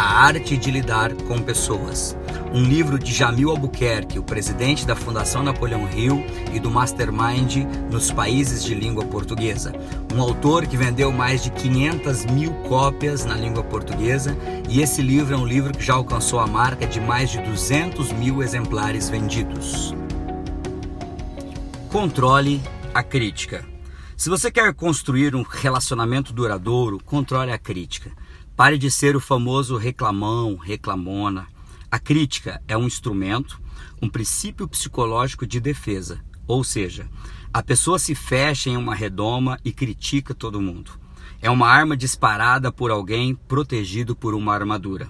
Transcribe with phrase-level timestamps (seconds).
[0.00, 2.16] A Arte de Lidar com Pessoas
[2.54, 6.24] um livro de Jamil Albuquerque, o presidente da Fundação Napoleão Hill
[6.54, 9.74] e do Mastermind nos países de língua portuguesa.
[10.14, 14.34] Um autor que vendeu mais de 500 mil cópias na língua portuguesa
[14.70, 18.10] e esse livro é um livro que já alcançou a marca de mais de 200
[18.12, 19.94] mil exemplares vendidos.
[21.90, 22.62] Controle
[22.94, 23.68] a crítica.
[24.16, 28.10] Se você quer construir um relacionamento duradouro, controle a crítica.
[28.60, 31.46] Pare de ser o famoso reclamão, reclamona.
[31.90, 33.58] A crítica é um instrumento,
[34.02, 37.08] um princípio psicológico de defesa, ou seja,
[37.54, 40.90] a pessoa se fecha em uma redoma e critica todo mundo.
[41.40, 45.08] É uma arma disparada por alguém protegido por uma armadura.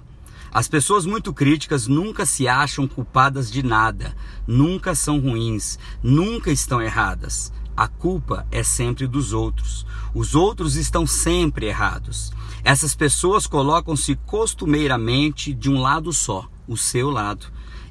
[0.52, 4.14] As pessoas muito críticas nunca se acham culpadas de nada,
[4.46, 7.52] nunca são ruins, nunca estão erradas.
[7.76, 9.86] A culpa é sempre dos outros.
[10.14, 12.32] Os outros estão sempre errados.
[12.62, 17.46] Essas pessoas colocam-se costumeiramente de um lado só o seu lado.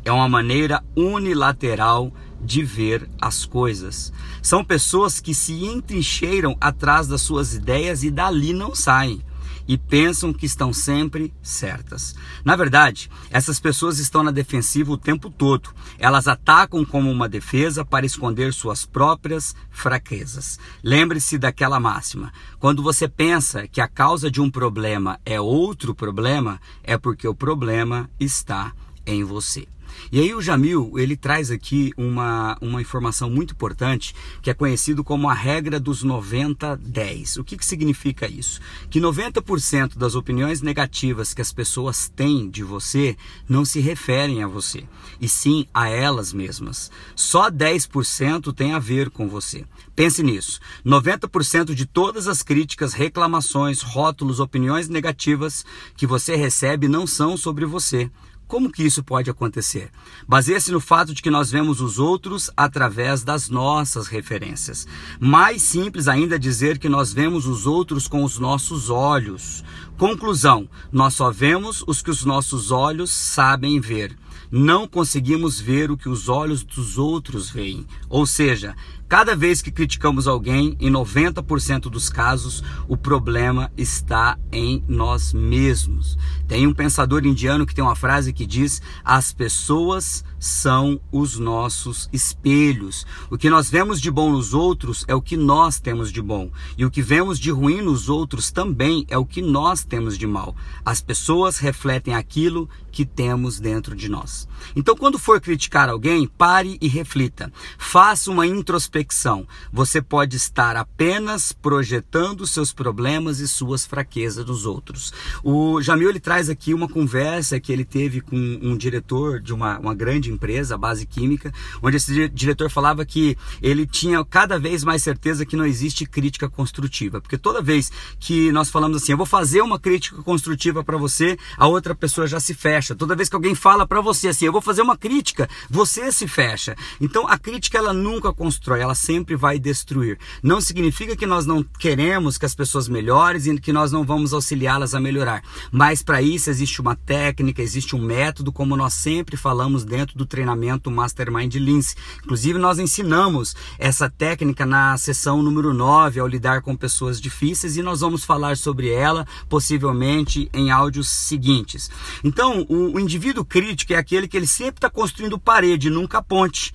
[0.05, 4.13] É uma maneira unilateral de ver as coisas.
[4.41, 9.21] São pessoas que se entrincheiram atrás das suas ideias e dali não saem
[9.69, 12.15] e pensam que estão sempre certas.
[12.43, 15.69] Na verdade, essas pessoas estão na defensiva o tempo todo.
[15.99, 20.57] Elas atacam como uma defesa para esconder suas próprias fraquezas.
[20.83, 26.59] Lembre-se daquela máxima: quando você pensa que a causa de um problema é outro problema,
[26.83, 28.73] é porque o problema está
[29.05, 29.67] em você.
[30.11, 35.03] E aí o Jamil, ele traz aqui uma, uma informação muito importante, que é conhecido
[35.03, 37.39] como a regra dos 90-10.
[37.39, 38.59] O que, que significa isso?
[38.89, 43.15] Que 90% das opiniões negativas que as pessoas têm de você
[43.47, 44.83] não se referem a você,
[45.19, 46.91] e sim a elas mesmas.
[47.15, 49.65] Só 10% tem a ver com você.
[49.95, 50.59] Pense nisso.
[50.85, 57.65] 90% de todas as críticas, reclamações, rótulos, opiniões negativas que você recebe não são sobre
[57.65, 58.09] você
[58.49, 59.91] como que isso pode acontecer?
[60.27, 64.87] Baseia-se no fato de que nós vemos os outros através das nossas referências.
[65.19, 69.63] Mais simples ainda é dizer que nós vemos os outros com os nossos olhos.
[69.99, 74.17] Conclusão: nós só vemos os que os nossos olhos sabem ver.
[74.51, 77.85] Não conseguimos ver o que os olhos dos outros veem.
[78.09, 78.75] Ou seja,
[79.09, 86.15] Cada vez que criticamos alguém, em 90% dos casos, o problema está em nós mesmos.
[86.47, 92.09] Tem um pensador indiano que tem uma frase que diz: as pessoas são os nossos
[92.13, 93.05] espelhos.
[93.29, 96.49] O que nós vemos de bom nos outros é o que nós temos de bom,
[96.77, 100.25] e o que vemos de ruim nos outros também é o que nós temos de
[100.25, 100.55] mal.
[100.85, 104.47] As pessoas refletem aquilo que temos dentro de nós.
[104.75, 107.51] Então, quando for criticar alguém, pare e reflita.
[107.77, 109.47] Faça uma introspecção.
[109.71, 115.13] Você pode estar apenas projetando seus problemas e suas fraquezas nos outros.
[115.43, 119.79] O Jamil ele traz aqui uma conversa que ele teve com um diretor de uma,
[119.79, 121.51] uma grande empresa, a Base Química,
[121.81, 126.49] onde esse diretor falava que ele tinha cada vez mais certeza que não existe crítica
[126.49, 130.97] construtiva, porque toda vez que nós falamos assim, eu vou fazer uma crítica construtiva para
[130.97, 132.95] você, a outra pessoa já se fecha.
[132.95, 136.27] Toda vez que alguém fala para você assim, eu vou fazer uma crítica, você se
[136.27, 136.75] fecha.
[136.99, 140.17] Então a crítica ela nunca constrói, ela sempre vai destruir.
[140.43, 144.33] Não significa que nós não queremos que as pessoas melhorem e que nós não vamos
[144.33, 145.43] auxiliá-las a melhorar.
[145.71, 150.25] Mas para isso existe uma técnica, existe um método, como nós sempre falamos dentro do
[150.25, 151.95] treinamento Mastermind Lince.
[152.23, 157.81] Inclusive, nós ensinamos essa técnica na sessão número 9, ao lidar com pessoas difíceis, e
[157.81, 161.89] nós vamos falar sobre ela possivelmente em áudios seguintes.
[162.23, 166.73] Então, o, o indivíduo crítico é aquele que ele sempre está construindo parede, nunca ponte.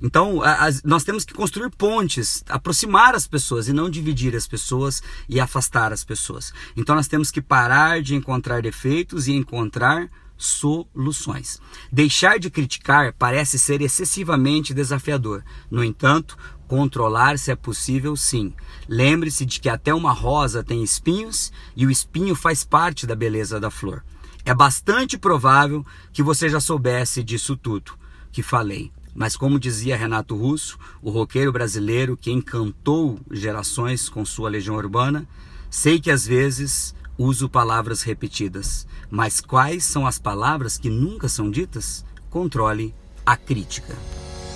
[0.00, 0.40] Então,
[0.82, 5.92] nós temos que construir pontes, aproximar as pessoas e não dividir as pessoas e afastar
[5.92, 6.54] as pessoas.
[6.76, 10.08] Então, nós temos que parar de encontrar defeitos e encontrar
[10.40, 11.60] soluções.
[11.92, 15.44] Deixar de criticar parece ser excessivamente desafiador.
[15.70, 16.36] No entanto,
[16.66, 18.54] controlar-se é possível sim.
[18.88, 23.60] Lembre-se de que até uma rosa tem espinhos e o espinho faz parte da beleza
[23.60, 24.02] da flor.
[24.44, 27.92] É bastante provável que você já soubesse disso tudo
[28.32, 28.90] que falei.
[29.14, 35.28] Mas como dizia Renato Russo, o roqueiro brasileiro que encantou gerações com sua legião urbana,
[35.68, 41.50] sei que às vezes Uso palavras repetidas, mas quais são as palavras que nunca são
[41.50, 42.02] ditas?
[42.30, 42.94] Controle
[43.26, 43.94] a crítica.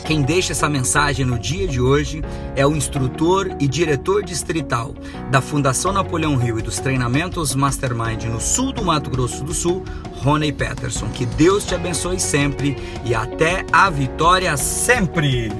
[0.07, 2.23] Quem deixa essa mensagem no dia de hoje
[2.57, 4.95] é o instrutor e diretor distrital
[5.31, 9.85] da Fundação Napoleão Rio e dos treinamentos Mastermind no sul do Mato Grosso do Sul,
[10.23, 11.11] Rony Peterson.
[11.11, 15.53] Que Deus te abençoe sempre e até a vitória sempre!